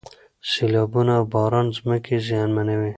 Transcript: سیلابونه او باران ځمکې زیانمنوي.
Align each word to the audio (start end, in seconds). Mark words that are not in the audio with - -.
سیلابونه 0.51 1.13
او 1.19 1.25
باران 1.33 1.67
ځمکې 1.77 2.15
زیانمنوي. 2.27 2.89